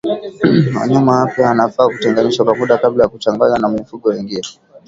[0.79, 4.47] Wanyama wapya wanafaa kutenganishwa kwa muda kabla ya kuchanganywa na mifugo wengine